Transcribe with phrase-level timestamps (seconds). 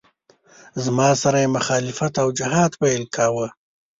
[0.83, 3.47] زما سره یې مخالفت او جهاد پیل کاوه.